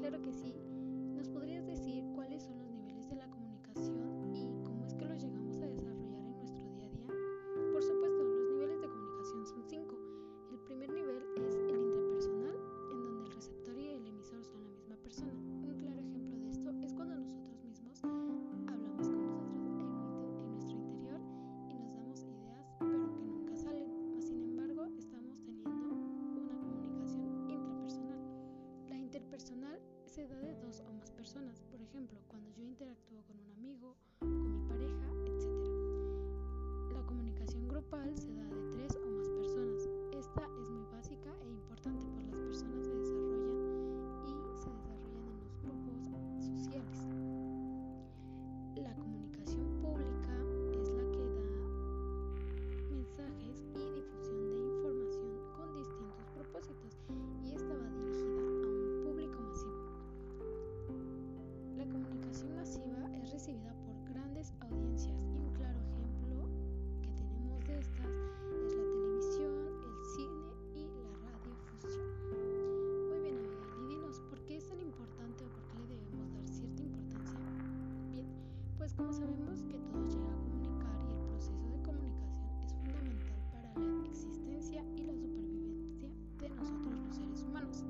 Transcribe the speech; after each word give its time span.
Claro 0.00 0.18
que 0.22 0.32
sí. 0.32 0.67
sociedad 30.18 30.42
de 30.42 30.54
dos 30.66 30.80
o 30.80 30.92
más 30.94 31.12
personas, 31.12 31.62
por 31.70 31.80
ejemplo, 31.80 32.18
cuando 32.26 32.50
yo 32.56 32.64
interactúo 32.64 33.22
con 33.22 33.38
un 33.38 33.52
amigo, 33.52 33.94
con 34.18 34.50
mi 34.50 34.68
pareja, 34.68 35.06
etc. 35.26 35.46
La 36.92 37.06
comunicación 37.06 37.68
grupal 37.68 38.18
se 38.18 38.34
da 38.34 38.47
pues 78.88 78.96
como 78.96 79.12
sabemos 79.12 79.62
que 79.64 79.76
todos 79.92 80.14
llegan 80.14 80.32
a 80.32 80.40
comunicar 80.48 80.96
y 81.04 81.12
el 81.12 81.20
proceso 81.28 81.68
de 81.68 81.82
comunicación 81.82 82.48
es 82.64 82.72
fundamental 82.72 83.36
para 83.52 83.68
la 83.76 84.08
existencia 84.08 84.82
y 84.96 85.02
la 85.04 85.12
supervivencia 85.12 86.08
de 86.40 86.48
nosotros 86.48 86.96
los 87.04 87.16
seres 87.16 87.42
humanos. 87.42 87.84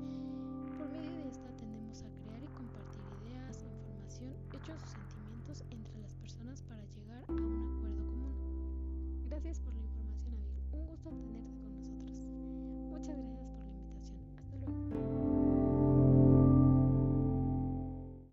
Por 0.77 0.91
medio 0.91 1.09
de 1.09 1.29
esta 1.29 1.55
tendemos 1.55 2.03
a 2.03 2.09
crear 2.19 2.43
y 2.43 2.47
compartir 2.51 2.99
ideas, 3.23 3.63
información, 3.63 4.33
hechos 4.51 4.83
o 4.83 4.87
sentimientos 4.91 5.63
entre 5.71 5.95
las 6.01 6.15
personas 6.15 6.61
para 6.63 6.83
llegar 6.83 7.23
a 7.29 7.31
un 7.31 7.77
acuerdo 7.77 8.03
común. 8.03 9.23
Gracias 9.29 9.61
por 9.61 9.73
la 9.73 9.79
información, 9.79 10.35
Abigail. 10.35 10.59
Un 10.73 10.85
gusto 10.85 11.09
tenerte 11.11 11.55
con 11.63 11.75
nosotros. 11.79 12.19
Muchas 12.91 13.15
gracias. 13.15 13.48